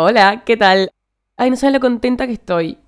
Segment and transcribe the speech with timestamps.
[0.00, 0.92] Hola, ¿qué tal?
[1.36, 2.78] Ay, no sabes lo contenta que estoy.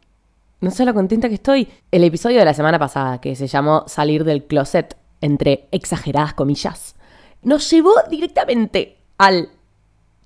[0.61, 1.67] No sabes lo contenta que estoy.
[1.91, 6.95] El episodio de la semana pasada, que se llamó Salir del closet, entre exageradas comillas,
[7.43, 9.49] nos llevó directamente al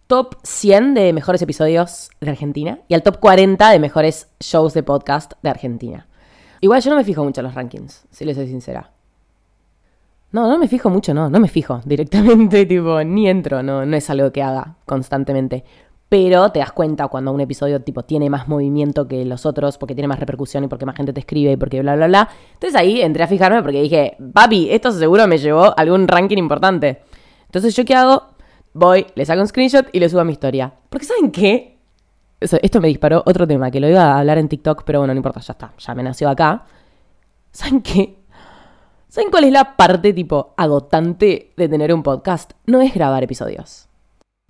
[0.09, 4.83] top 100 de mejores episodios de Argentina y al top 40 de mejores shows de
[4.83, 6.07] podcast de Argentina.
[6.61, 8.91] Igual yo no me fijo mucho en los rankings, si les soy sincera.
[10.33, 13.97] No, no me fijo mucho, no, no me fijo directamente, tipo, ni entro, no, no
[13.97, 15.65] es algo que haga constantemente
[16.15, 19.97] pero te das cuenta cuando un episodio tipo tiene más movimiento que los otros, porque
[19.97, 22.29] tiene más repercusión y porque más gente te escribe y porque bla, bla, bla.
[22.53, 27.03] Entonces ahí entré a fijarme porque dije, papi, esto seguro me llevó algún ranking importante.
[27.47, 28.29] Entonces yo qué hago?
[28.75, 30.73] Voy, le saco un screenshot y le subo a mi historia.
[30.89, 31.81] Porque ¿saben qué?
[32.39, 35.19] esto me disparó otro tema, que lo iba a hablar en TikTok, pero bueno, no
[35.19, 36.65] importa, ya está, ya me nació acá.
[37.51, 38.21] ¿Saben qué?
[39.09, 42.53] ¿Saben cuál es la parte tipo agotante de tener un podcast?
[42.67, 43.89] No es grabar episodios.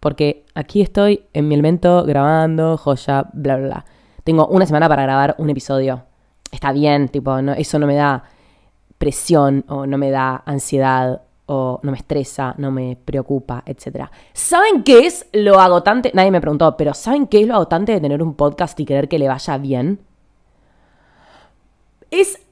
[0.04, 3.84] Porque aquí estoy en mi elemento grabando, joya, bla, bla, bla.
[4.22, 6.02] Tengo una semana para grabar un episodio.
[6.52, 8.22] Está bien, tipo, no, eso no me da
[8.98, 14.10] presión o no me da ansiedad o no me estresa, no me preocupa, etc.
[14.34, 16.10] ¿Saben qué es lo agotante?
[16.12, 19.08] Nadie me preguntó, pero ¿saben qué es lo agotante de tener un podcast y querer
[19.08, 20.00] que le vaya bien?
[22.10, 22.42] Es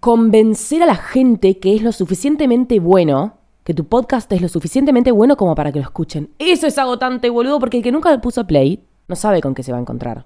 [0.00, 3.34] convencer a la gente que es lo suficientemente bueno
[3.66, 6.30] que tu podcast es lo suficientemente bueno como para que lo escuchen.
[6.38, 9.64] Eso es agotante, boludo, porque el que nunca le puso play no sabe con qué
[9.64, 10.24] se va a encontrar.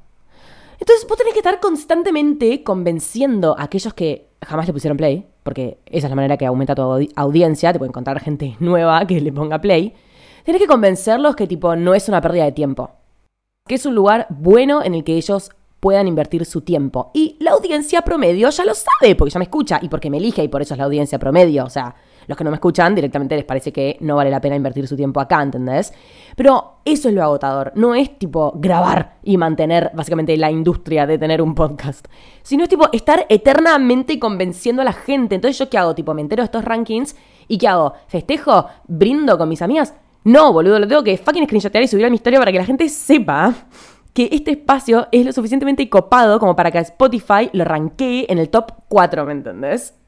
[0.78, 5.78] Entonces vos tenés que estar constantemente convenciendo a aquellos que jamás le pusieron play, porque
[5.86, 6.82] esa es la manera que aumenta tu
[7.16, 9.94] audiencia, te puede encontrar gente nueva que le ponga play.
[10.44, 12.90] Tenés que convencerlos que tipo no es una pérdida de tiempo,
[13.66, 15.48] que es un lugar bueno en el que ellos
[15.80, 17.10] puedan invertir su tiempo.
[17.14, 20.44] Y la audiencia promedio ya lo sabe, porque ya me escucha y porque me elige
[20.44, 23.36] y por eso es la audiencia promedio, o sea, los que no me escuchan directamente
[23.36, 25.92] les parece que no vale la pena invertir su tiempo acá, ¿entendés?
[26.36, 27.72] Pero eso es lo agotador.
[27.74, 32.06] No es tipo grabar y mantener básicamente la industria de tener un podcast.
[32.42, 35.34] Sino es tipo estar eternamente convenciendo a la gente.
[35.34, 35.94] Entonces, ¿yo qué hago?
[35.94, 37.16] Tipo, me entero de estos rankings
[37.48, 37.94] y ¿qué hago?
[38.06, 38.66] ¿Festejo?
[38.86, 39.94] ¿Brindo con mis amigas?
[40.24, 42.64] No, boludo, lo tengo que fucking screenshotear y subir a mi historia para que la
[42.64, 43.54] gente sepa
[44.12, 48.50] que este espacio es lo suficientemente copado como para que Spotify lo ranquee en el
[48.50, 49.99] top 4, ¿me entendés?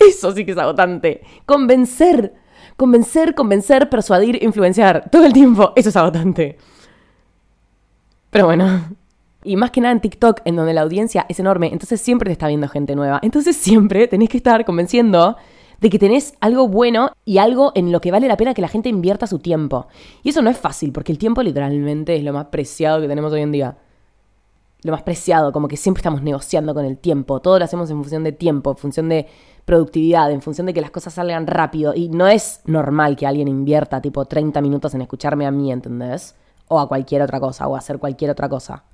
[0.00, 1.22] Eso sí que es agotante.
[1.46, 2.34] Convencer,
[2.76, 5.10] convencer, convencer, persuadir, influenciar.
[5.10, 5.72] Todo el tiempo.
[5.76, 6.56] Eso es agotante.
[8.30, 8.96] Pero bueno.
[9.42, 12.32] Y más que nada en TikTok, en donde la audiencia es enorme, entonces siempre te
[12.32, 13.20] está viendo gente nueva.
[13.22, 15.36] Entonces siempre tenés que estar convenciendo
[15.80, 18.68] de que tenés algo bueno y algo en lo que vale la pena que la
[18.68, 19.86] gente invierta su tiempo.
[20.22, 23.32] Y eso no es fácil, porque el tiempo literalmente es lo más preciado que tenemos
[23.32, 23.78] hoy en día.
[24.82, 27.40] Lo más preciado, como que siempre estamos negociando con el tiempo.
[27.40, 29.26] Todo lo hacemos en función de tiempo, en función de
[29.64, 31.94] productividad, en función de que las cosas salgan rápido.
[31.94, 36.34] Y no es normal que alguien invierta tipo 30 minutos en escucharme a mí, ¿entendés?
[36.68, 38.84] O a cualquier otra cosa, o hacer cualquier otra cosa.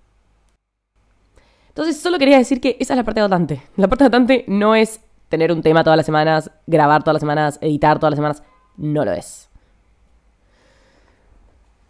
[1.68, 3.62] Entonces, solo quería decir que esa es la parte agotante.
[3.76, 7.58] La parte agotante no es tener un tema todas las semanas, grabar todas las semanas,
[7.60, 8.42] editar todas las semanas.
[8.76, 9.48] No lo es.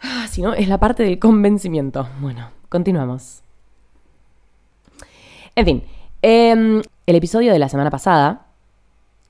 [0.03, 2.09] Ah, sino es la parte del convencimiento.
[2.21, 3.46] Bueno, continuamos.
[5.56, 5.83] En fin,
[6.21, 8.47] em, el episodio de la semana pasada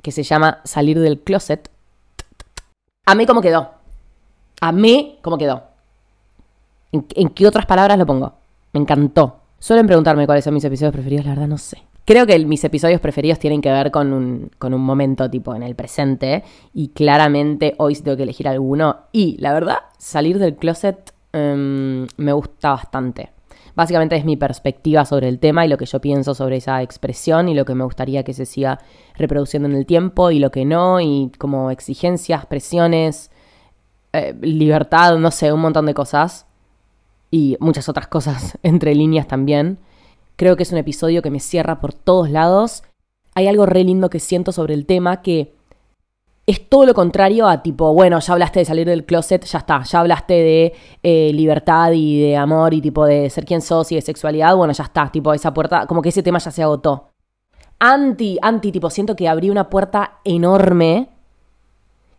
[0.03, 1.71] que se llama Salir del Closet.
[3.07, 3.71] A mí cómo quedó.
[4.61, 5.63] A mí cómo quedó.
[6.91, 8.33] ¿En, qué otras palabras lo pongo?
[8.73, 9.37] Me encantó.
[9.61, 11.83] Suelen preguntarme cuáles son mis episodios preferidos, la verdad no sé.
[12.05, 15.63] Creo que mis episodios preferidos tienen que ver con un, con un momento tipo en
[15.63, 16.43] el presente
[16.75, 22.33] y claramente hoy tengo que elegir alguno y la verdad salir del closet em, me
[22.33, 23.36] gusta bastante.
[23.77, 27.51] Básicamente es mi perspectiva sobre el tema y lo que yo pienso sobre esa expresión
[27.51, 28.81] y lo que me gustaría que se siga
[29.17, 33.31] reproduciendo en el tiempo y lo que no, y como exigencias, presiones,
[34.15, 36.47] eh, libertad, no sé, un montón de cosas.
[37.31, 39.79] Y muchas otras cosas entre líneas también.
[40.37, 42.83] Creo que es un episodio que me cierra por todos lados.
[43.35, 45.56] Hay algo re lindo que siento sobre el tema que
[46.47, 49.83] es todo lo contrario a tipo, bueno, ya hablaste de salir del closet, ya está,
[49.83, 53.97] ya hablaste de eh, libertad y de amor y tipo de ser quien sos y
[53.97, 57.11] de sexualidad, bueno, ya está, tipo esa puerta, como que ese tema ya se agotó.
[57.81, 61.11] Anti, anti, tipo, siento que abrí una puerta enorme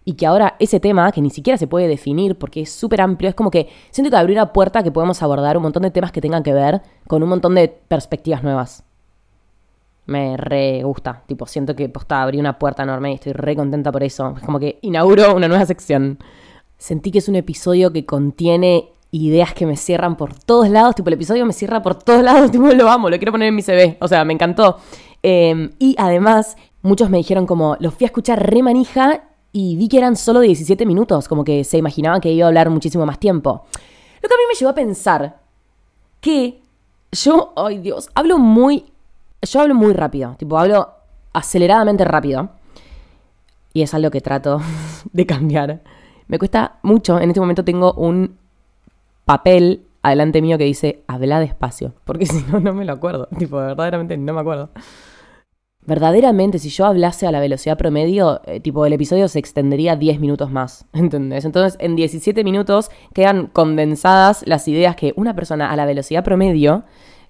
[0.03, 3.29] y que ahora ese tema, que ni siquiera se puede definir porque es súper amplio,
[3.29, 6.11] es como que siento que abrí una puerta que podemos abordar un montón de temas
[6.11, 8.86] que tengan que ver con un montón de perspectivas nuevas
[10.07, 11.23] me re gusta.
[11.27, 14.33] Tipo, siento que posta abrí una puerta enorme y estoy re contenta por eso.
[14.37, 16.17] Es como que inauguro una nueva sección.
[16.77, 20.95] Sentí que es un episodio que contiene ideas que me cierran por todos lados.
[20.95, 22.51] Tipo, el episodio me cierra por todos lados.
[22.51, 23.97] Tipo, lo amo, lo quiero poner en mi CV.
[23.99, 24.77] O sea, me encantó.
[25.21, 29.89] Em, y además, muchos me dijeron como, los fui a escuchar re manija y vi
[29.89, 31.27] que eran solo 17 minutos.
[31.27, 33.65] Como que se imaginaban que iba a hablar muchísimo más tiempo.
[34.21, 35.41] Lo que a mí me llevó a pensar
[36.21, 36.61] que
[37.11, 38.85] yo, ay Dios, hablo muy,
[39.41, 40.89] yo hablo muy rápido, tipo, hablo
[41.33, 42.49] aceleradamente rápido.
[43.73, 44.61] Y es algo que trato
[45.11, 45.81] de cambiar.
[46.27, 48.37] Me cuesta mucho, en este momento tengo un
[49.25, 53.57] papel adelante mío que dice, habla despacio, porque si no, no me lo acuerdo, tipo,
[53.57, 54.71] verdaderamente no me acuerdo
[55.87, 60.19] verdaderamente, si yo hablase a la velocidad promedio, eh, tipo, el episodio se extendería 10
[60.19, 61.45] minutos más, ¿entendés?
[61.45, 66.83] Entonces, en 17 minutos quedan condensadas las ideas que una persona a la velocidad promedio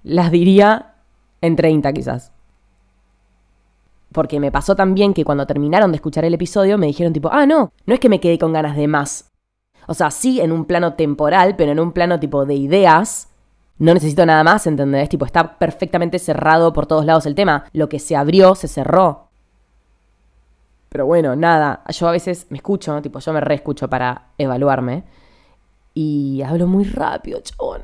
[0.04, 0.96] las diría
[1.42, 2.32] en 30 quizás.
[4.12, 7.46] Porque me pasó también que cuando terminaron de escuchar el episodio me dijeron tipo, ah,
[7.46, 9.32] no, no es que me quedé con ganas de más.
[9.88, 13.30] O sea, sí en un plano temporal, pero en un plano tipo de ideas,
[13.80, 15.08] no necesito nada más, ¿entendés?
[15.10, 17.66] Tipo, está perfectamente cerrado por todos lados el tema.
[17.74, 19.30] Lo que se abrió, se cerró.
[20.90, 21.84] Pero bueno, nada.
[21.90, 25.04] Yo a veces me escucho, tipo, yo me reescucho para evaluarme.
[25.94, 27.82] Y hablo muy rápido, chabón.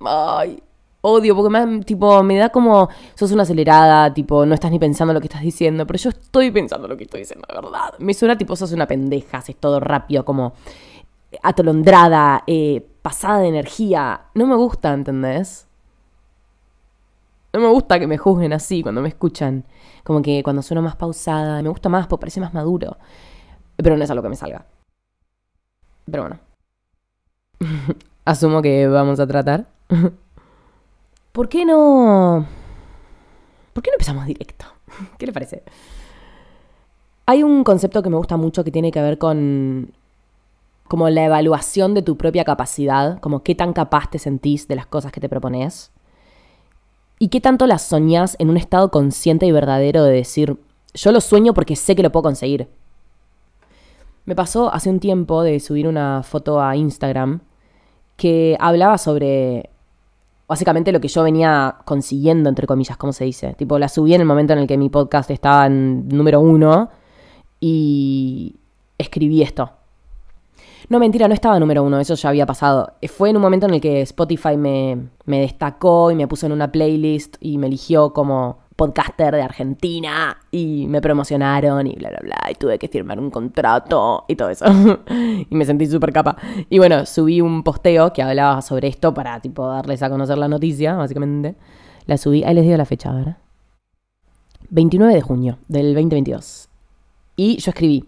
[0.00, 0.62] Ay,
[1.08, 5.12] odio, porque me, tipo, me da como, sos una acelerada, tipo, no estás ni pensando
[5.14, 7.94] lo que estás diciendo, pero yo estoy pensando lo que estoy diciendo, de verdad.
[7.98, 10.54] Me suena tipo, sos una pendeja, haces todo rápido, como
[11.42, 14.22] atolondrada, eh, pasada de energía.
[14.34, 15.66] No me gusta, ¿entendés?
[17.52, 19.64] No me gusta que me juzguen así cuando me escuchan.
[20.04, 22.96] Como que cuando sueno más pausada, me gusta más porque parece más maduro.
[23.76, 24.66] Pero no es algo que me salga.
[26.10, 26.38] Pero bueno.
[28.24, 29.66] Asumo que vamos a tratar.
[31.38, 32.44] ¿Por qué no...
[33.72, 34.66] ¿Por qué no empezamos directo?
[35.18, 35.62] ¿Qué le parece?
[37.26, 39.92] Hay un concepto que me gusta mucho que tiene que ver con
[40.88, 44.86] como la evaluación de tu propia capacidad, como qué tan capaz te sentís de las
[44.86, 45.92] cosas que te propones
[47.20, 50.56] y qué tanto las soñás en un estado consciente y verdadero de decir,
[50.92, 52.68] yo lo sueño porque sé que lo puedo conseguir.
[54.24, 57.42] Me pasó hace un tiempo de subir una foto a Instagram
[58.16, 59.70] que hablaba sobre
[60.48, 63.54] básicamente lo que yo venía consiguiendo, entre comillas, ¿cómo se dice?
[63.54, 66.88] Tipo, la subí en el momento en el que mi podcast estaba en número uno
[67.60, 68.56] y
[68.96, 69.70] escribí esto.
[70.88, 72.94] No, mentira, no estaba número uno, eso ya había pasado.
[73.08, 76.52] Fue en un momento en el que Spotify me, me destacó y me puso en
[76.52, 82.20] una playlist y me eligió como podcaster de Argentina y me promocionaron y bla, bla,
[82.22, 82.38] bla.
[82.48, 84.66] Y tuve que firmar un contrato y todo eso.
[85.50, 86.36] y me sentí súper capa.
[86.70, 90.46] Y bueno, subí un posteo que hablaba sobre esto para, tipo, darles a conocer la
[90.46, 91.56] noticia, básicamente.
[92.06, 93.38] La subí, ahí les digo la fecha, ¿verdad?
[94.70, 96.68] 29 de junio del 2022.
[97.34, 98.04] Y yo escribí,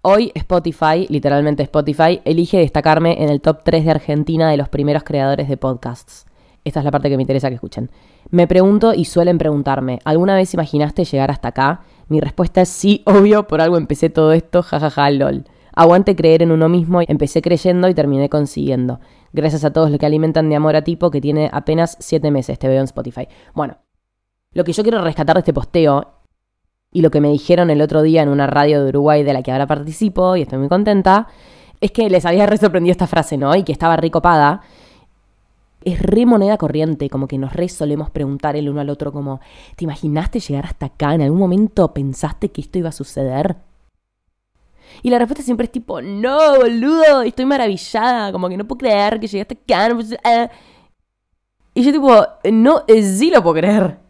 [0.00, 5.04] Hoy Spotify, literalmente Spotify, elige destacarme en el top 3 de Argentina de los primeros
[5.04, 6.24] creadores de podcasts.
[6.64, 7.90] Esta es la parte que me interesa que escuchen.
[8.30, 11.82] Me pregunto y suelen preguntarme, ¿alguna vez imaginaste llegar hasta acá?
[12.08, 15.44] Mi respuesta es sí, obvio, por algo empecé todo esto, jajaja, lol.
[15.76, 19.00] Aguante creer en uno mismo, empecé creyendo y terminé consiguiendo.
[19.32, 22.58] Gracias a todos los que alimentan de amor a tipo que tiene apenas 7 meses,
[22.58, 23.26] te veo en Spotify.
[23.54, 23.78] Bueno,
[24.52, 26.20] lo que yo quiero rescatar de este posteo
[26.92, 29.42] y lo que me dijeron el otro día en una radio de Uruguay de la
[29.42, 31.26] que ahora participo y estoy muy contenta,
[31.80, 33.54] es que les había re sorprendido esta frase, ¿no?
[33.56, 34.62] Y que estaba recopada.
[35.84, 39.40] Es re moneda corriente, como que nos re solemos preguntar el uno al otro como,
[39.76, 41.14] ¿te imaginaste llegar hasta acá?
[41.14, 43.56] ¿En algún momento pensaste que esto iba a suceder?
[45.02, 49.20] Y la respuesta siempre es tipo, no, boludo, estoy maravillada, como que no puedo creer
[49.20, 49.88] que llegaste acá.
[50.24, 50.48] Eh".
[51.74, 54.03] Y yo tipo, no, sí lo puedo creer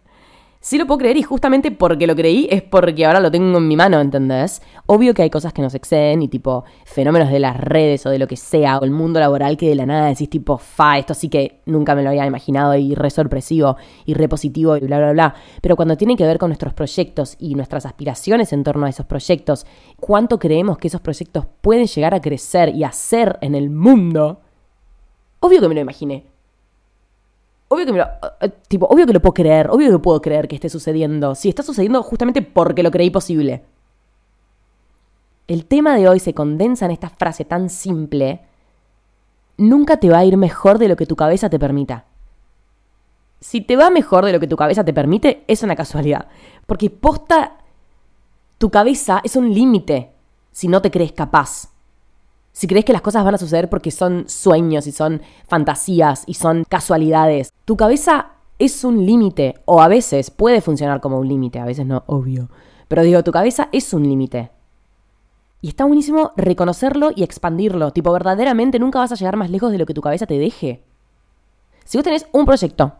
[0.64, 3.68] sí lo puedo creer y justamente porque lo creí es porque ahora lo tengo en
[3.68, 4.62] mi mano, ¿entendés?
[4.86, 8.18] Obvio que hay cosas que nos exceden y tipo fenómenos de las redes o de
[8.18, 11.12] lo que sea, o el mundo laboral que de la nada decís tipo, fa, esto
[11.12, 14.96] sí que nunca me lo había imaginado y re sorpresivo y re positivo y bla,
[14.96, 15.34] bla, bla.
[15.60, 19.04] Pero cuando tiene que ver con nuestros proyectos y nuestras aspiraciones en torno a esos
[19.04, 19.66] proyectos,
[20.00, 24.40] cuánto creemos que esos proyectos pueden llegar a crecer y hacer en el mundo,
[25.40, 26.33] obvio que me lo imaginé.
[27.74, 28.04] Obvio que lo,
[28.40, 31.34] eh, tipo, obvio que lo puedo creer, obvio que puedo creer que esté sucediendo.
[31.34, 33.64] Si está sucediendo justamente porque lo creí posible.
[35.48, 38.42] El tema de hoy se condensa en esta frase tan simple.
[39.56, 42.04] Nunca te va a ir mejor de lo que tu cabeza te permita.
[43.40, 46.28] Si te va mejor de lo que tu cabeza te permite, es una casualidad.
[46.66, 47.56] Porque posta,
[48.58, 50.12] tu cabeza es un límite
[50.52, 51.73] si no te crees capaz
[52.54, 56.34] si crees que las cosas van a suceder porque son sueños y son fantasías y
[56.34, 58.30] son casualidades, tu cabeza
[58.60, 62.48] es un límite o a veces puede funcionar como un límite, a veces no, obvio.
[62.86, 64.52] Pero digo, tu cabeza es un límite.
[65.62, 67.90] Y está buenísimo reconocerlo y expandirlo.
[67.90, 70.84] Tipo, verdaderamente nunca vas a llegar más lejos de lo que tu cabeza te deje.
[71.84, 72.92] Si vos tenés un proyecto,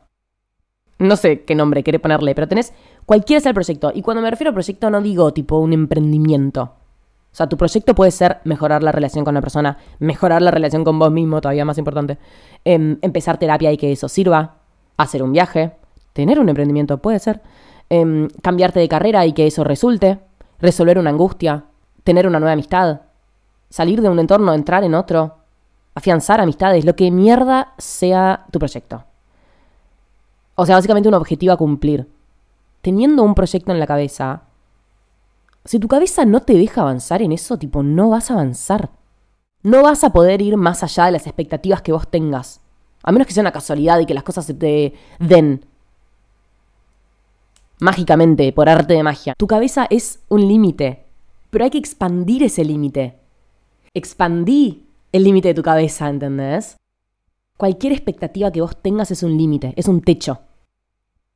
[0.98, 2.72] no sé qué nombre querés ponerle, pero tenés
[3.06, 3.92] cualquiera sea el proyecto.
[3.94, 6.72] Y cuando me refiero a proyecto no digo tipo un emprendimiento.
[7.34, 10.84] O sea, tu proyecto puede ser mejorar la relación con la persona, mejorar la relación
[10.84, 12.16] con vos mismo, todavía más importante,
[12.64, 14.58] em, empezar terapia y que eso sirva,
[14.96, 15.72] hacer un viaje,
[16.12, 17.42] tener un emprendimiento, puede ser,
[17.90, 20.20] em, cambiarte de carrera y que eso resulte,
[20.60, 21.64] resolver una angustia,
[22.04, 23.00] tener una nueva amistad,
[23.68, 25.38] salir de un entorno, entrar en otro,
[25.96, 29.02] afianzar amistades, lo que mierda sea tu proyecto.
[30.54, 32.08] O sea, básicamente un objetivo a cumplir.
[32.80, 34.42] Teniendo un proyecto en la cabeza,
[35.64, 38.90] si tu cabeza no te deja avanzar en eso, tipo, no vas a avanzar.
[39.62, 42.60] No vas a poder ir más allá de las expectativas que vos tengas.
[43.02, 45.64] A menos que sea una casualidad y que las cosas se te den
[47.80, 49.34] mágicamente, por arte de magia.
[49.36, 51.06] Tu cabeza es un límite,
[51.50, 53.18] pero hay que expandir ese límite.
[53.94, 56.76] Expandí el límite de tu cabeza, ¿entendés?
[57.56, 60.40] Cualquier expectativa que vos tengas es un límite, es un techo.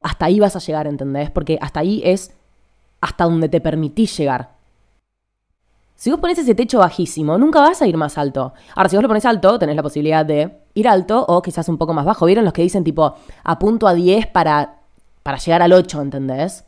[0.00, 1.30] Hasta ahí vas a llegar, ¿entendés?
[1.30, 2.34] Porque hasta ahí es
[3.00, 4.58] hasta donde te permitís llegar.
[5.98, 8.52] Si vos pones ese techo bajísimo, nunca vas a ir más alto.
[8.76, 11.76] Ahora, si vos lo pones alto, tenés la posibilidad de ir alto o quizás un
[11.76, 12.24] poco más bajo.
[12.24, 14.76] ¿Vieron los que dicen tipo, apunto a 10 para,
[15.24, 16.64] para llegar al 8, ¿entendés?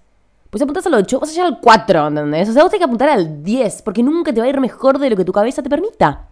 [0.51, 2.49] Pues si apuntas al 8, vas a llegar al 4, ¿entendés?
[2.49, 4.99] O sea, vos tenés que apuntar al 10, porque nunca te va a ir mejor
[4.99, 6.27] de lo que tu cabeza te permita.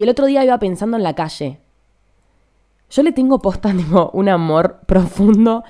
[0.00, 1.60] Y el otro día iba pensando en la calle.
[2.90, 5.62] Yo le tengo posta, tipo, un amor profundo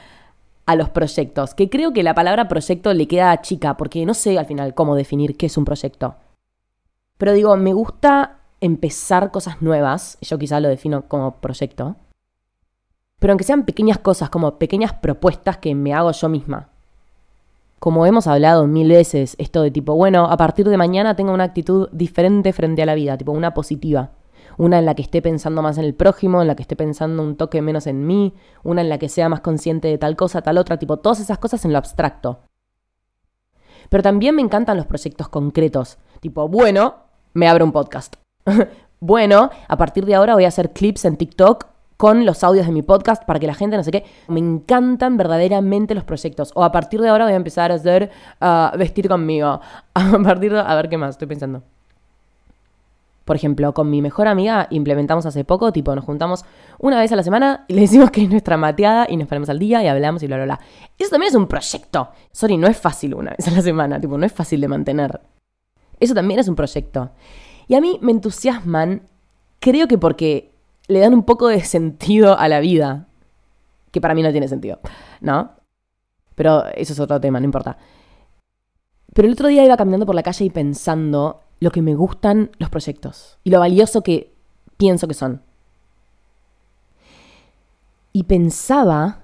[0.66, 4.38] a los proyectos, que creo que la palabra proyecto le queda chica, porque no sé
[4.38, 6.16] al final cómo definir qué es un proyecto.
[7.19, 11.97] Pero digo, me gusta empezar cosas nuevas, yo quizá lo defino como proyecto,
[13.19, 16.69] pero aunque sean pequeñas cosas, como pequeñas propuestas que me hago yo misma.
[17.78, 21.45] Como hemos hablado mil veces, esto de tipo, bueno, a partir de mañana tengo una
[21.45, 24.11] actitud diferente frente a la vida, tipo una positiva
[24.62, 27.21] una en la que esté pensando más en el prójimo, en la que esté pensando
[27.21, 30.40] un toque menos en mí, una en la que sea más consciente de tal cosa,
[30.40, 32.42] tal otra, tipo todas esas cosas en lo abstracto.
[33.88, 36.95] Pero también me encantan los proyectos concretos, tipo, bueno,
[37.35, 38.14] me abro un podcast.
[39.00, 41.66] bueno, a partir de ahora voy a hacer clips en TikTok
[41.97, 44.04] con los audios de mi podcast para que la gente no sé qué.
[44.28, 46.52] Me encantan verdaderamente los proyectos.
[46.54, 49.61] O a partir de ahora voy a empezar a hacer uh, vestir conmigo.
[49.95, 50.61] A partir de.
[50.61, 51.62] A ver qué más estoy pensando.
[53.33, 56.45] Por ejemplo, con mi mejor amiga implementamos hace poco, tipo, nos juntamos
[56.79, 59.49] una vez a la semana y le decimos que es nuestra mateada y nos ponemos
[59.49, 60.61] al día y hablamos y bla, bla, bla.
[60.99, 62.11] Eso también es un proyecto.
[62.31, 65.23] Sorry, no es fácil una vez a la semana, tipo, no es fácil de mantener.
[65.99, 67.12] Eso también es un proyecto.
[67.69, 69.09] Y a mí me entusiasman,
[69.61, 70.53] creo que porque
[70.89, 73.09] le dan un poco de sentido a la vida,
[73.93, 74.79] que para mí no tiene sentido,
[75.23, 75.53] ¿no?
[76.35, 77.79] Pero eso es otro tema, no importa.
[79.15, 82.50] Pero el otro día iba caminando por la calle y pensando lo que me gustan
[82.59, 84.33] los proyectos y lo valioso que
[84.76, 85.42] pienso que son.
[88.12, 89.21] Y pensaba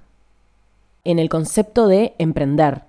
[1.03, 2.85] en el concepto de emprender,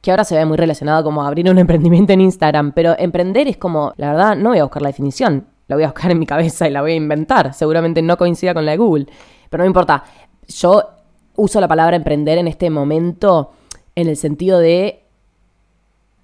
[0.00, 3.56] que ahora se ve muy relacionado como abrir un emprendimiento en Instagram, pero emprender es
[3.56, 6.26] como, la verdad, no voy a buscar la definición, la voy a buscar en mi
[6.26, 9.06] cabeza y la voy a inventar, seguramente no coincida con la de Google,
[9.48, 10.02] pero no importa,
[10.48, 10.90] yo
[11.36, 13.52] uso la palabra emprender en este momento
[13.94, 15.01] en el sentido de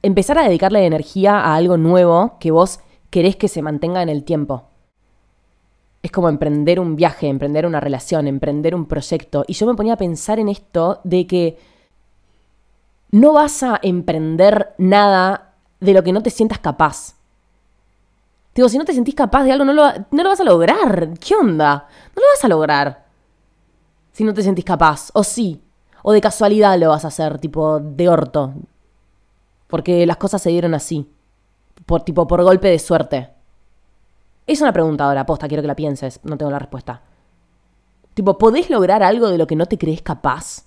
[0.02, 4.24] empezar a dedicarle energía a algo nuevo que vos querés que se mantenga en el
[4.24, 4.64] tiempo.
[6.02, 9.44] Es como emprender un viaje, emprender una relación, emprender un proyecto.
[9.46, 11.58] Y yo me ponía a pensar en esto de que
[13.10, 17.14] no vas a emprender nada de lo que no te sientas capaz.
[18.54, 21.10] Digo, si no te sentís capaz de algo, no lo, no lo vas a lograr.
[21.18, 21.88] ¿Qué onda?
[22.14, 23.06] No lo vas a lograr.
[24.12, 25.10] Si no te sentís capaz.
[25.14, 25.60] O sí.
[26.02, 28.54] O de casualidad lo vas a hacer, tipo de orto.
[29.68, 31.08] Porque las cosas se dieron así.
[31.87, 33.30] Por, tipo, por golpe de suerte.
[34.46, 36.20] Es una pregunta ahora, posta, quiero que la pienses.
[36.25, 37.02] No tengo la respuesta.
[38.14, 40.64] Tipo, ¿podés lograr algo de lo que no te crees capaz?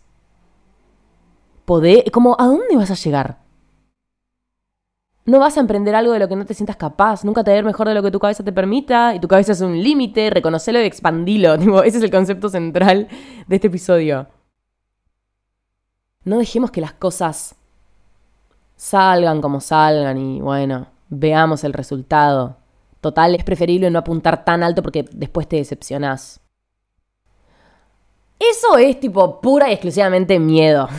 [1.65, 2.03] ¿Podés?
[2.12, 3.39] Como, ¿a dónde vas a llegar?
[5.25, 7.24] No vas a emprender algo de lo que no te sientas capaz.
[7.24, 9.15] Nunca te ir mejor de lo que tu cabeza te permita.
[9.15, 10.29] Y tu cabeza es un límite.
[10.29, 11.58] Reconocelo y expandilo.
[11.60, 13.08] Tipo, ese es el concepto central
[13.48, 14.27] de este episodio.
[16.24, 17.55] No dejemos que las cosas
[18.81, 22.57] salgan como salgan y bueno, veamos el resultado.
[23.00, 26.41] Total, es preferible no apuntar tan alto porque después te decepcionás.
[28.39, 30.89] Eso es tipo pura y exclusivamente miedo.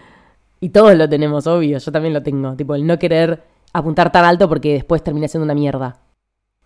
[0.60, 2.54] y todos lo tenemos, obvio, yo también lo tengo.
[2.54, 5.98] Tipo, el no querer apuntar tan alto porque después termina siendo una mierda.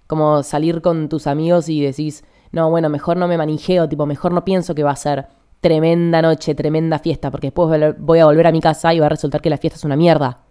[0.06, 4.32] Como salir con tus amigos y decís, no, bueno, mejor no me manijeo, tipo, mejor
[4.32, 5.28] no pienso que va a ser
[5.62, 9.10] tremenda noche, tremenda fiesta, porque después voy a volver a mi casa y va a
[9.10, 10.44] resultar que la fiesta es una mierda.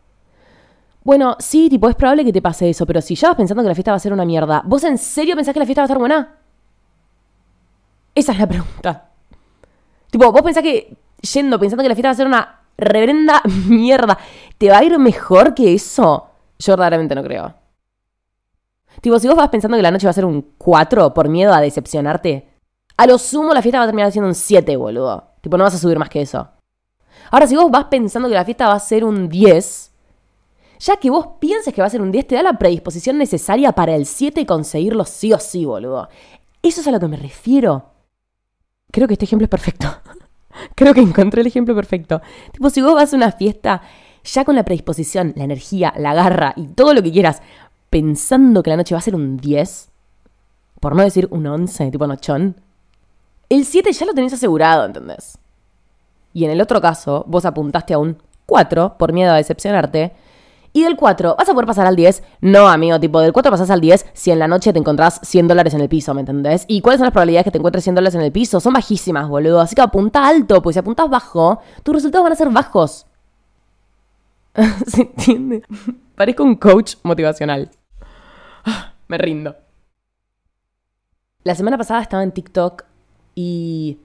[1.08, 3.70] Bueno, sí, tipo, es probable que te pase eso, pero si ya vas pensando que
[3.70, 5.84] la fiesta va a ser una mierda, ¿vos en serio pensás que la fiesta va
[5.84, 6.36] a estar buena?
[8.14, 9.10] Esa es la pregunta.
[10.12, 14.18] Tipo, vos pensás que yendo pensando que la fiesta va a ser una reverenda mierda,
[14.58, 16.28] ¿te va a ir mejor que eso?
[16.60, 17.54] Yo verdaderamente no creo.
[19.00, 21.54] Tipo, si vos vas pensando que la noche va a ser un 4 por miedo
[21.54, 22.50] a decepcionarte,
[22.98, 25.36] a lo sumo la fiesta va a terminar siendo un 7, boludo.
[25.40, 26.50] Tipo, no vas a subir más que eso.
[27.32, 29.94] Ahora, si vos vas pensando que la fiesta va a ser un 10,
[30.80, 33.72] ya que vos pienses que va a ser un 10, te da la predisposición necesaria
[33.72, 36.10] para el 7 conseguirlo sí o sí, boludo.
[36.62, 37.92] Eso es a lo que me refiero.
[38.92, 39.88] Creo que este ejemplo es perfecto.
[40.76, 42.22] Creo que encontré el ejemplo perfecto.
[42.52, 43.82] Tipo, si vos vas a una fiesta
[44.24, 47.42] ya con la predisposición, la energía, la garra y todo lo que quieras,
[47.90, 49.90] pensando que la noche va a ser un 10,
[50.80, 52.56] por no decir un 11, tipo nochón,
[53.50, 55.38] el 7 ya lo tenés asegurado, ¿entendés?
[56.34, 60.14] Y en el otro caso, vos apuntaste a un 4 por miedo a decepcionarte.
[60.74, 62.24] Y del 4, ¿vas a poder pasar al 10?
[62.42, 65.48] No, amigo, tipo, del 4 pasás al 10 si en la noche te encontrás 100
[65.48, 66.66] dólares en el piso, ¿me entendés?
[66.68, 68.60] ¿Y cuáles son las probabilidades que te encuentres 100 dólares en el piso?
[68.60, 69.62] Son bajísimas, boludo.
[69.62, 73.06] Así que apunta alto, pues si apuntas bajo, tus resultados van a ser bajos.
[74.88, 75.64] ¿Se entiende?
[76.16, 77.70] Parezco un coach motivacional.
[79.08, 79.56] Me rindo.
[81.44, 82.84] La semana pasada estaba en TikTok
[83.36, 84.00] y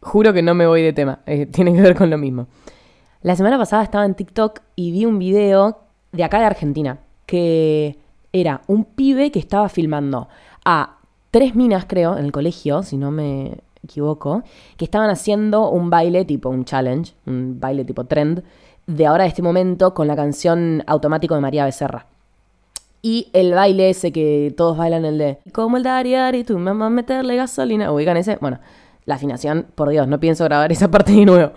[0.00, 2.46] juro que no me voy de tema, eh, tiene que ver con lo mismo.
[3.26, 5.80] La semana pasada estaba en TikTok y vi un video
[6.12, 7.98] de acá de Argentina, que
[8.32, 10.28] era un pibe que estaba filmando
[10.64, 10.98] a
[11.32, 14.44] tres minas, creo, en el colegio, si no me equivoco,
[14.76, 18.44] que estaban haciendo un baile tipo un challenge, un baile tipo trend,
[18.86, 22.06] de ahora de este momento con la canción Automático de María Becerra.
[23.02, 26.90] Y el baile ese que todos bailan, el de Como el Dari y tu mamá
[26.90, 27.90] meterle gasolina.
[27.90, 28.36] Ubican ese.
[28.36, 28.60] Bueno,
[29.04, 31.50] la afinación, por Dios, no pienso grabar esa parte de nuevo.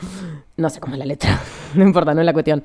[0.60, 1.39] No sé cómo es la letra.
[1.75, 2.62] no importa, no es la cuestión.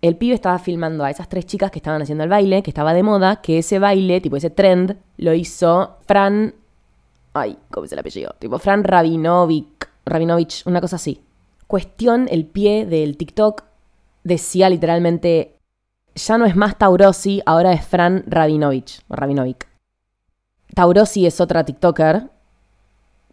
[0.00, 2.94] El pibe estaba filmando a esas tres chicas que estaban haciendo el baile, que estaba
[2.94, 6.54] de moda, que ese baile, tipo ese trend, lo hizo Fran.
[7.34, 8.36] Ay, ¿cómo es el apellido?
[8.38, 9.90] Tipo Fran Rabinovic.
[10.06, 11.20] Rabinovich, una cosa así.
[11.66, 13.64] Cuestión, el pie del TikTok
[14.22, 15.56] decía literalmente
[16.14, 19.68] ya no es más Taurosi, ahora es Fran Rabinovich, o Rabinovic.
[20.74, 22.30] Taurosi es otra TikToker,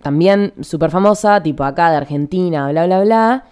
[0.01, 3.45] también súper famosa, tipo acá de Argentina, bla, bla, bla.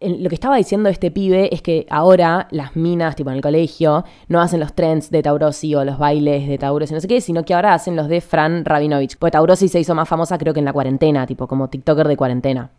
[0.00, 4.04] Lo que estaba diciendo este pibe es que ahora las minas, tipo en el colegio,
[4.28, 7.44] no hacen los trends de Taurosi o los bailes de Taurosi, no sé qué, sino
[7.44, 9.18] que ahora hacen los de Fran Rabinovich.
[9.18, 12.16] Porque Taurosi se hizo más famosa creo que en la cuarentena, tipo como TikToker de
[12.16, 12.70] cuarentena.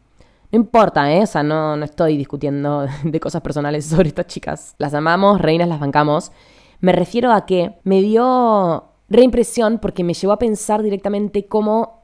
[0.51, 1.21] No importa, ¿eh?
[1.21, 4.75] O sea, no, no estoy discutiendo de cosas personales sobre estas chicas.
[4.79, 6.31] Las amamos, reinas las bancamos.
[6.79, 12.01] Me refiero a que me dio reimpresión porque me llevó a pensar directamente cómo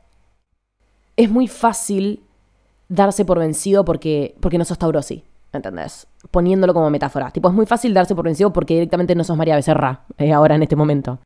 [1.15, 2.21] es muy fácil
[2.89, 5.23] darse por vencido porque, porque no sos Taurosi,
[5.53, 6.07] ¿entendés?
[6.31, 7.31] Poniéndolo como metáfora.
[7.31, 10.55] Tipo, es muy fácil darse por vencido porque directamente no sos María Becerra, eh, ahora
[10.55, 11.19] en este momento.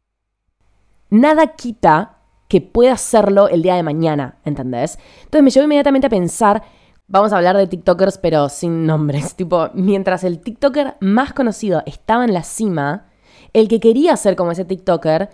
[1.09, 4.97] Nada quita que pueda hacerlo el día de mañana, ¿entendés?
[5.23, 6.63] Entonces me llevó inmediatamente a pensar
[7.11, 9.35] Vamos a hablar de TikTokers, pero sin nombres.
[9.35, 13.07] Tipo, mientras el TikToker más conocido estaba en la cima,
[13.51, 15.29] el que quería ser como ese TikToker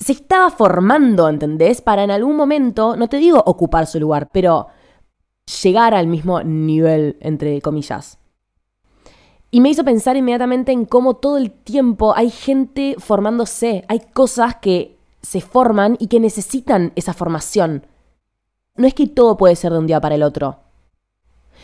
[0.00, 1.80] se estaba formando, ¿entendés?
[1.80, 4.66] Para en algún momento, no te digo ocupar su lugar, pero
[5.62, 8.18] llegar al mismo nivel, entre comillas.
[9.50, 14.56] Y me hizo pensar inmediatamente en cómo todo el tiempo hay gente formándose, hay cosas
[14.56, 17.84] que se forman y que necesitan esa formación
[18.78, 20.60] no es que todo puede ser de un día para el otro.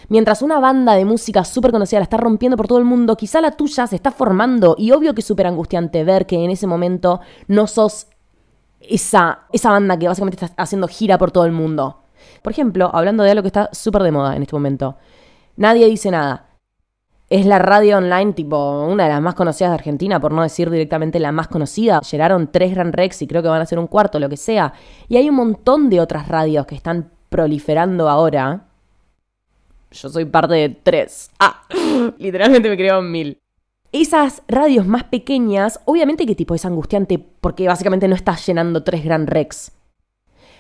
[0.09, 3.40] Mientras una banda de música súper conocida la está rompiendo por todo el mundo, quizá
[3.40, 6.66] la tuya se está formando y obvio que es súper angustiante ver que en ese
[6.66, 8.09] momento no sos
[8.81, 12.01] esa, esa banda que básicamente está haciendo gira por todo el mundo.
[12.45, 14.99] Por ejemplo, hablando de algo que está súper de moda en este momento.
[15.57, 16.51] Nadie dice nada.
[17.31, 20.69] Es la radio online, tipo, una de las más conocidas de Argentina, por no decir
[20.69, 22.03] directamente la más conocida.
[22.03, 24.75] Llegaron tres Gran Rex y creo que van a ser un cuarto, lo que sea.
[25.09, 28.67] Y hay un montón de otras radios que están proliferando ahora.
[29.91, 31.31] Yo soy parte de tres.
[31.39, 31.63] Ah,
[32.19, 33.39] literalmente me creo mil.
[33.91, 39.03] Esas radios más pequeñas, obviamente que tipo es angustiante porque básicamente no estás llenando tres
[39.03, 39.73] Gran Rex.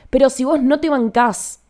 [0.08, 1.60] Pero si vos no te bancás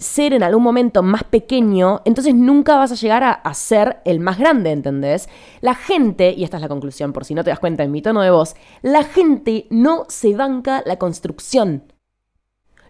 [0.00, 4.38] ser en algún momento más pequeño, entonces nunca vas a llegar a, ser el más
[4.38, 5.28] grande, ¿entendés?
[5.60, 8.02] La gente, y esta es la conclusión por si no te das cuenta en mi
[8.02, 11.92] tono de voz, la gente no se banca la construcción.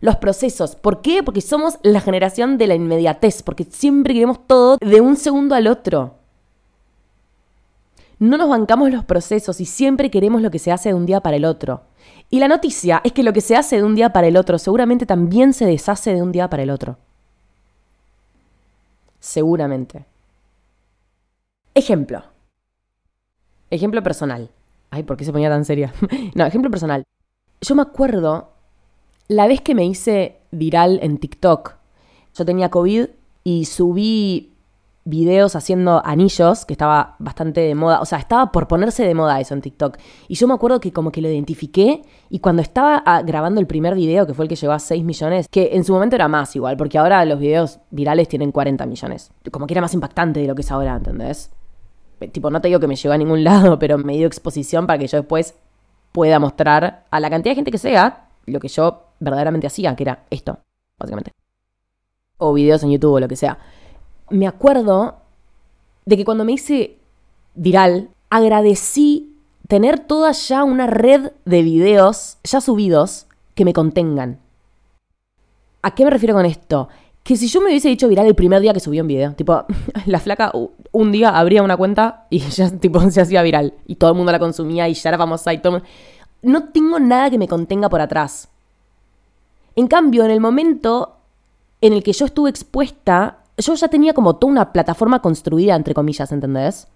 [0.00, 0.76] Los procesos.
[0.76, 1.22] ¿Por qué?
[1.22, 5.66] Porque somos la generación de la inmediatez, porque siempre queremos todo de un segundo al
[5.66, 6.19] otro.
[8.20, 11.22] No nos bancamos los procesos y siempre queremos lo que se hace de un día
[11.22, 11.84] para el otro.
[12.28, 14.58] Y la noticia es que lo que se hace de un día para el otro
[14.58, 16.98] seguramente también se deshace de un día para el otro.
[19.20, 20.04] Seguramente.
[21.74, 22.22] Ejemplo.
[23.70, 24.50] Ejemplo personal.
[24.90, 25.94] Ay, ¿por qué se ponía tan seria?
[26.34, 27.04] no, ejemplo personal.
[27.62, 28.50] Yo me acuerdo
[29.28, 31.76] la vez que me hice viral en TikTok.
[32.34, 33.06] Yo tenía COVID
[33.44, 34.52] y subí
[35.04, 39.40] videos haciendo anillos, que estaba bastante de moda, o sea, estaba por ponerse de moda
[39.40, 39.96] eso en TikTok.
[40.28, 43.66] Y yo me acuerdo que como que lo identifiqué y cuando estaba ah, grabando el
[43.66, 46.28] primer video, que fue el que llegó a 6 millones, que en su momento era
[46.28, 49.32] más igual, porque ahora los videos virales tienen 40 millones.
[49.50, 51.50] Como que era más impactante de lo que es ahora, ¿entendés?
[52.32, 54.98] Tipo, no te digo que me llegó a ningún lado, pero me dio exposición para
[54.98, 55.54] que yo después
[56.12, 60.02] pueda mostrar a la cantidad de gente que sea lo que yo verdaderamente hacía, que
[60.02, 60.58] era esto,
[60.98, 61.32] básicamente.
[62.36, 63.58] O videos en YouTube o lo que sea
[64.30, 65.16] me acuerdo
[66.06, 66.98] de que cuando me hice
[67.54, 69.36] viral, agradecí
[69.68, 74.38] tener toda ya una red de videos ya subidos que me contengan.
[75.82, 76.88] ¿A qué me refiero con esto?
[77.22, 79.64] Que si yo me hubiese dicho viral el primer día que subí un video, tipo,
[80.06, 80.52] la flaca
[80.92, 84.32] un día abría una cuenta y ya tipo se hacía viral y todo el mundo
[84.32, 85.82] la consumía y ya era famosa y todo
[86.42, 88.48] No tengo nada que me contenga por atrás.
[89.76, 91.16] En cambio, en el momento
[91.80, 95.94] en el que yo estuve expuesta yo ya tenía como toda una plataforma construida, entre
[95.94, 96.88] comillas, ¿entendés?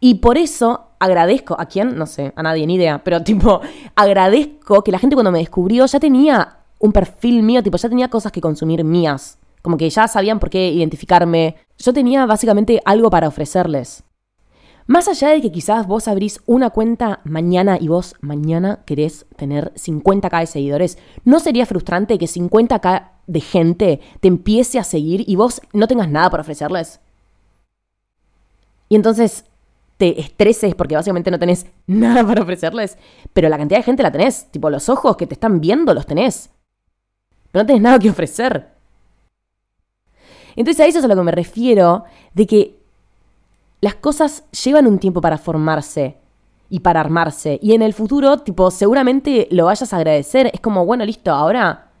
[0.00, 1.96] Y por eso agradezco, ¿a quién?
[1.96, 3.60] No sé, a nadie, ni idea, pero tipo,
[3.94, 8.08] agradezco que la gente cuando me descubrió ya tenía un perfil mío, tipo, ya tenía
[8.08, 9.38] cosas que consumir mías.
[9.62, 11.54] Como que ya sabían por qué identificarme.
[11.78, 14.02] Yo tenía básicamente algo para ofrecerles.
[14.88, 19.72] Más allá de que quizás vos abrís una cuenta mañana y vos mañana querés tener
[19.74, 25.36] 50k de seguidores, ¿no sería frustrante que 50k de gente te empiece a seguir y
[25.36, 27.00] vos no tengas nada para ofrecerles?
[28.88, 29.44] Y entonces
[29.96, 32.98] te estreses porque básicamente no tenés nada para ofrecerles,
[33.32, 36.06] pero la cantidad de gente la tenés, tipo los ojos que te están viendo los
[36.06, 36.50] tenés.
[37.50, 38.68] Pero no tenés nada que ofrecer.
[40.56, 42.04] Entonces a eso es a lo que me refiero,
[42.34, 42.78] de que
[43.80, 46.16] las cosas llevan un tiempo para formarse
[46.68, 47.58] y para armarse.
[47.62, 50.50] Y en el futuro, tipo, seguramente lo vayas a agradecer.
[50.54, 51.91] Es como, bueno, listo, ahora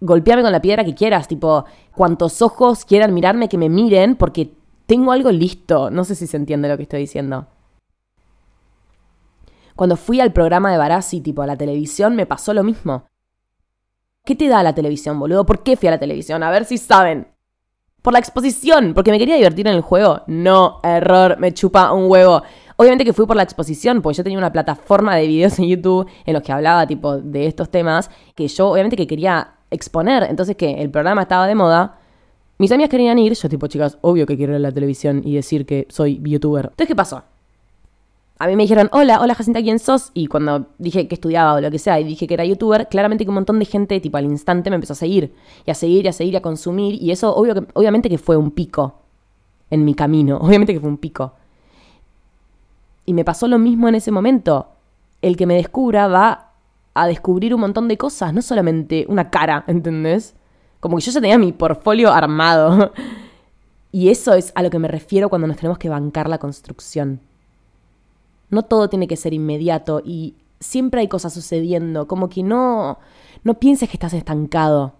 [0.00, 1.28] golpeame con la piedra que quieras.
[1.28, 4.52] Tipo, cuantos ojos quieran mirarme, que me miren, porque
[4.86, 5.90] tengo algo listo.
[5.90, 7.46] No sé si se entiende lo que estoy diciendo.
[9.74, 13.06] Cuando fui al programa de Barassi, tipo, a la televisión, me pasó lo mismo.
[14.24, 15.46] ¿Qué te da la televisión, boludo?
[15.46, 16.42] ¿Por qué fui a la televisión?
[16.42, 17.28] A ver si saben
[18.02, 20.22] por la exposición, porque me quería divertir en el juego.
[20.28, 22.42] No, error, me chupa un huevo.
[22.76, 26.08] Obviamente que fui por la exposición, porque yo tenía una plataforma de videos en YouTube
[26.24, 30.24] en los que hablaba tipo de estos temas que yo obviamente que quería exponer.
[30.24, 31.98] Entonces que el programa estaba de moda.
[32.58, 35.34] Mis amigas querían ir, yo tipo, chicas, obvio que quiero ir a la televisión y
[35.34, 36.66] decir que soy youtuber.
[36.66, 37.22] Entonces, ¿qué pasó?
[38.38, 40.10] a mí me dijeron, hola, hola Jacinta, ¿quién sos?
[40.12, 43.24] Y cuando dije que estudiaba o lo que sea y dije que era youtuber, claramente
[43.24, 45.34] que un montón de gente, tipo al instante, me empezó a seguir.
[45.64, 47.02] Y a seguir, y a seguir, y a consumir.
[47.02, 48.94] Y eso, obvio obviamente que fue un pico
[49.70, 50.36] en mi camino.
[50.42, 51.32] Obviamente que fue un pico.
[53.06, 54.68] Y me pasó lo mismo en ese momento.
[55.22, 56.45] El que me descubra va
[56.96, 60.34] a descubrir un montón de cosas, no solamente una cara, ¿entendés?
[60.80, 62.92] Como que yo ya tenía mi portfolio armado.
[63.92, 67.20] y eso es a lo que me refiero cuando nos tenemos que bancar la construcción.
[68.50, 72.98] No todo tiene que ser inmediato y siempre hay cosas sucediendo, como que no,
[73.44, 74.94] no pienses que estás estancado.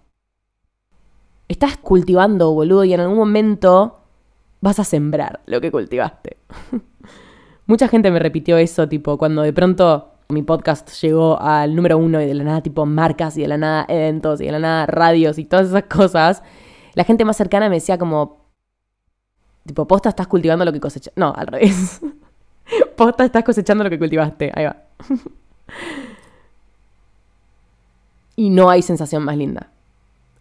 [1.47, 3.99] Estás cultivando, boludo, y en algún momento
[4.59, 6.37] vas a sembrar lo que cultivaste.
[7.65, 12.21] Mucha gente me repitió eso, tipo, cuando de pronto mi podcast llegó al número uno
[12.21, 14.85] y de la nada, tipo, marcas y de la nada, eventos y de la nada,
[14.85, 16.43] radios y todas esas cosas.
[16.93, 18.45] La gente más cercana me decía como,
[19.65, 21.13] tipo, posta estás cultivando lo que cosechas.
[21.15, 22.01] No, al revés.
[22.97, 24.51] Posta, estás cosechando lo que cultivaste.
[24.53, 24.75] Ahí va.
[28.35, 29.69] y no hay sensación más linda.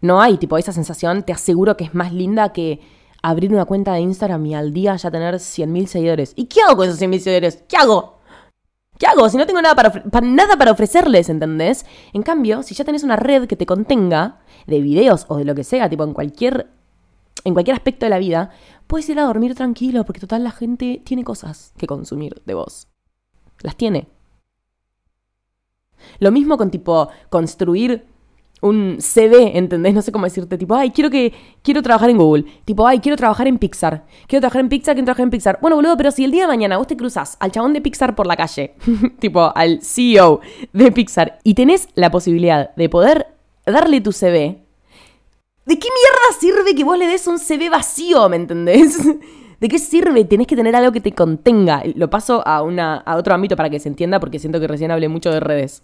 [0.01, 2.81] No hay, tipo, esa sensación, te aseguro que es más linda que
[3.23, 6.33] abrir una cuenta de Instagram y al día ya tener 100.000 seguidores.
[6.37, 7.63] ¿Y qué hago con esos 100.000 seguidores?
[7.69, 8.16] ¿Qué hago?
[8.99, 9.29] ¿Qué hago?
[9.29, 11.85] Si no tengo nada para, nada para ofrecerles, ¿entendés?
[12.13, 15.55] En cambio, si ya tenés una red que te contenga de videos o de lo
[15.55, 16.71] que sea, tipo en cualquier,
[17.45, 18.51] en cualquier aspecto de la vida,
[18.87, 22.89] puedes ir a dormir tranquilo, porque total la gente tiene cosas que consumir de vos.
[23.61, 24.09] Las tiene.
[26.19, 28.07] Lo mismo con tipo construir
[28.63, 29.95] un CV, ¿entendés?
[29.95, 32.45] No sé cómo decirte, tipo, ay, quiero que quiero trabajar en Google.
[32.65, 34.05] Tipo, ay, quiero trabajar en Pixar.
[34.27, 35.59] Quiero trabajar en Pixar, quiero trabajar en Pixar.
[35.61, 38.15] Bueno, boludo, pero si el día de mañana vos te cruzas al chabón de Pixar
[38.15, 38.75] por la calle,
[39.19, 40.41] tipo, al CEO
[40.73, 43.27] de Pixar, y tenés la posibilidad de poder
[43.67, 44.67] darle tu CV
[45.67, 48.99] ¿De qué mierda sirve que vos le des un CV vacío, me entendés?
[49.61, 50.25] ¿De qué sirve?
[50.25, 51.83] Tenés que tener algo que te contenga.
[51.97, 54.93] Lo paso a, una, a otro ámbito para que se entienda porque siento que recién
[54.93, 55.83] hablé mucho de redes.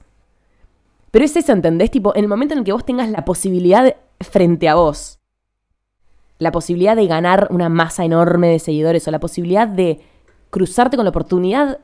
[1.12, 1.92] Pero es eso, ¿entendés?
[1.92, 5.20] Tipo, en el momento en el que vos tengas la posibilidad frente a vos,
[6.38, 10.00] la posibilidad de ganar una masa enorme de seguidores o la posibilidad de
[10.50, 11.78] cruzarte con la oportunidad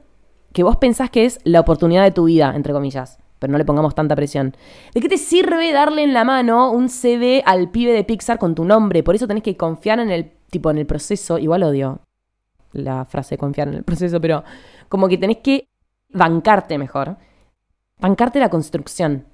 [0.52, 3.64] que vos pensás que es la oportunidad de tu vida, entre comillas pero no le
[3.64, 4.56] pongamos tanta presión.
[4.94, 8.54] ¿De qué te sirve darle en la mano un CD al pibe de Pixar con
[8.54, 9.02] tu nombre?
[9.02, 12.00] Por eso tenés que confiar en el tipo en el proceso, igual odio
[12.72, 14.44] la frase de confiar en el proceso, pero
[14.88, 15.68] como que tenés que
[16.10, 17.16] bancarte mejor,
[18.00, 19.24] bancarte la construcción,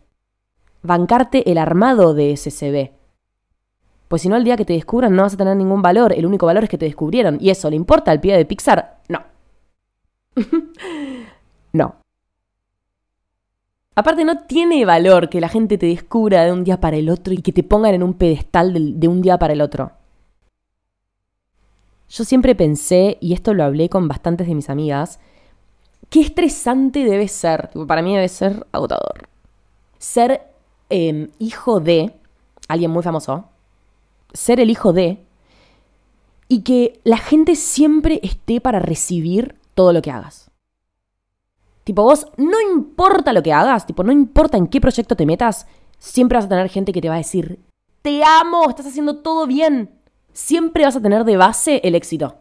[0.83, 2.92] bancarte el armado de ese.
[4.09, 6.12] Pues si no, el día que te descubran no vas a tener ningún valor.
[6.12, 7.38] El único valor es que te descubrieron.
[7.40, 9.00] ¿Y eso le importa al pie de Pixar?
[9.09, 9.22] No.
[11.72, 11.96] no.
[13.96, 17.33] Aparte, no tiene valor que la gente te descubra de un día para el otro
[17.33, 19.92] y que te pongan en un pedestal de, de un día para el otro.
[22.09, 25.18] Yo siempre pensé, y esto lo hablé con bastantes de mis amigas,
[26.14, 29.29] qué estresante debe ser, para mí debe ser agotador,
[29.98, 30.42] ser
[30.88, 32.14] em, hijo de
[32.68, 33.46] alguien muy famoso,
[34.33, 35.24] ser el hijo de,
[36.46, 40.53] y que la gente siempre esté para recibir todo lo que hagas.
[41.83, 45.66] Tipo, vos no importa lo que hagas, tipo, no importa en qué proyecto te metas,
[45.98, 47.59] siempre vas a tener gente que te va a decir,
[48.03, 49.90] te amo, estás haciendo todo bien
[50.33, 52.37] siempre vas a tener de base el éxito.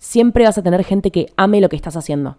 [0.00, 2.38] Siempre vas a tener gente que ame lo que estás haciendo.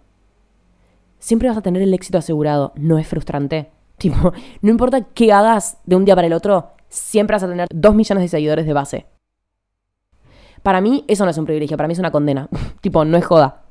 [1.19, 2.73] Siempre vas a tener el éxito asegurado.
[2.75, 3.69] No es frustrante.
[4.01, 7.67] Tipo, no importa qué hagas de un día para el otro, siempre vas a tener
[7.71, 9.05] dos millones de seguidores de base.
[10.63, 12.49] Para mí eso no es un privilegio, para mí es una condena.
[12.81, 13.61] tipo, no es joda.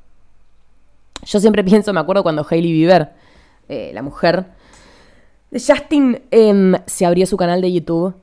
[1.25, 3.11] Yo siempre pienso, me acuerdo cuando Hailey Bieber,
[3.67, 4.45] eh, la mujer
[5.49, 8.15] de Justin, em, se abrió su canal de YouTube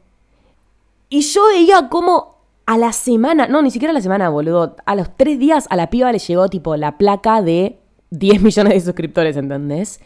[1.11, 2.38] y yo veía como
[2.69, 5.77] a la semana, no, ni siquiera a la semana, boludo, a los tres días a
[5.77, 7.79] la piba le llegó tipo la placa de
[8.11, 10.01] 10 millones de suscriptores, ¿entendés?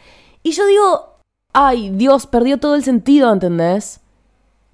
[0.44, 1.16] Y yo digo,
[1.52, 4.00] ay, Dios, perdió todo el sentido, ¿entendés?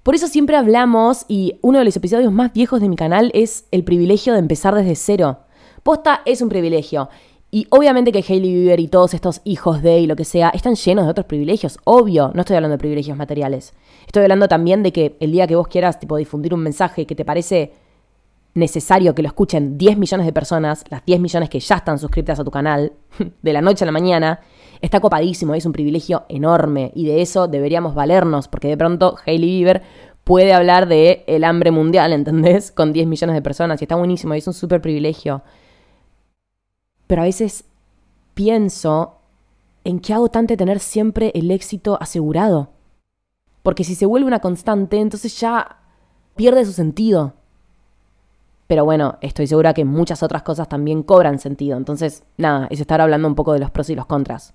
[0.03, 3.65] Por eso siempre hablamos, y uno de los episodios más viejos de mi canal es
[3.71, 5.39] el privilegio de empezar desde cero.
[5.81, 7.09] Posta es un privilegio.
[7.51, 10.75] Y obviamente que Hailey Bieber y todos estos hijos de y lo que sea están
[10.75, 13.73] llenos de otros privilegios, obvio, no estoy hablando de privilegios materiales.
[14.05, 17.15] Estoy hablando también de que el día que vos quieras tipo difundir un mensaje que
[17.15, 17.73] te parece
[18.53, 22.39] necesario que lo escuchen 10 millones de personas, las 10 millones que ya están suscritas
[22.39, 22.93] a tu canal,
[23.41, 24.41] de la noche a la mañana,
[24.81, 29.49] está copadísimo, es un privilegio enorme y de eso deberíamos valernos, porque de pronto Hailey
[29.49, 29.81] Bieber
[30.23, 32.71] puede hablar de el hambre mundial, ¿entendés?
[32.71, 35.41] Con 10 millones de personas y está buenísimo, y es un súper privilegio
[37.09, 37.63] pero a veces
[38.35, 39.17] pienso
[39.83, 42.69] en qué hago tanto tener siempre el éxito asegurado.
[43.63, 45.79] Porque si se vuelve una constante, entonces ya
[46.35, 47.33] pierde su sentido.
[48.67, 51.77] Pero bueno, estoy segura que muchas otras cosas también cobran sentido.
[51.77, 54.53] Entonces, nada, es estar hablando un poco de los pros y los contras.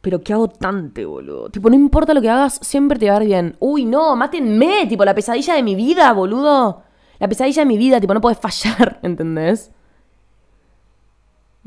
[0.00, 1.50] Pero qué hago tanto, boludo.
[1.50, 3.56] Tipo, no importa lo que hagas, siempre te va a ver bien.
[3.60, 6.82] Uy, no, mátenme, tipo, la pesadilla de mi vida, boludo.
[7.20, 9.70] La pesadilla de mi vida, tipo, no puedes fallar, ¿entendés?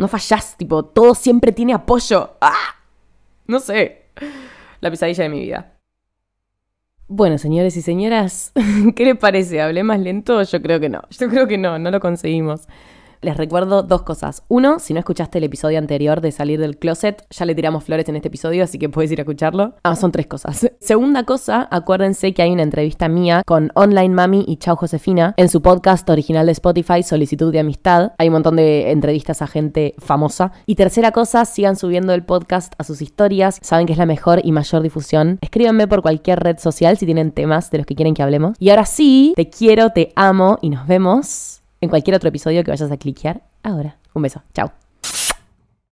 [0.04, 2.32] No fallás, tipo, todo siempre tiene apoyo.
[2.42, 2.76] ¡Ah!
[3.48, 4.08] No sé.
[4.82, 5.78] La pesadilla de mi vida.
[7.08, 8.52] Bueno, señores y señoras,
[8.98, 9.62] ¿qué les parece?
[9.62, 10.44] ¿Hablé más lento?
[10.44, 11.04] Yo creo que no.
[11.10, 12.68] Yo creo que no, no lo conseguimos
[13.24, 14.44] les recuerdo dos cosas.
[14.48, 18.08] Uno, si no escuchaste el episodio anterior de salir del closet, ya le tiramos flores
[18.10, 19.76] en este episodio, así que puedes ir a escucharlo.
[19.84, 20.70] Ah, son tres cosas.
[20.80, 25.50] Segunda cosa, acuérdense que hay una entrevista mía con Online Mami y Chao Josefina en
[25.50, 28.12] su podcast original de Spotify, Solicitud de Amistad.
[28.18, 30.52] Hay un montón de entrevistas a gente famosa.
[30.66, 33.60] Y tercera cosa, sigan subiendo el podcast a sus historias.
[33.62, 35.40] Saben que es la mejor y mayor difusión.
[35.42, 38.56] Escríbanme por cualquier red social si tienen temas de los que quieren que hablemos.
[38.60, 42.72] Y ahora sí, te quiero, te amo y nos vemos en cualquier otro episodio que
[42.72, 43.98] vayas a cliquear ahora.
[44.14, 44.42] Un beso.
[44.54, 44.83] Chao.